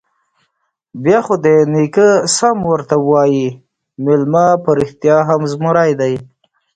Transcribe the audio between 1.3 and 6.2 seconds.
دې نيکه سم ورته وايي، مېلمه په رښتيا هم زمری دی.